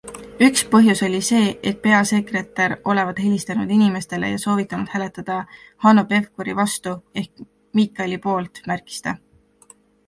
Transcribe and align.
Üks 0.45 0.61
põhjus 0.69 1.01
oli 1.07 1.19
see, 1.27 1.49
et 1.71 1.81
peasekretär 1.83 2.75
olevat 2.93 3.21
helistanud 3.25 3.75
inimestele 3.77 4.33
ja 4.33 4.41
soovitanud 4.47 4.91
hääletada 4.95 5.37
Hanno 5.87 6.07
Pevkuri 6.15 6.59
vastu 6.65 6.99
ehk 7.25 7.47
Michali 7.81 8.21
poolt, 8.27 8.67
märkis 8.75 9.09
ta. 9.09 9.17